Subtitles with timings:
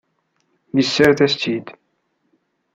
[0.75, 1.67] Yessared-as-tt-id.